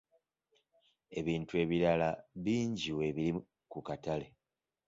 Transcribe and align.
Ebintu 1.19 1.53
ebirala 1.63 2.09
bingi 2.43 2.89
weebiri 2.97 3.31
ku 3.71 3.79
katale 3.87 4.27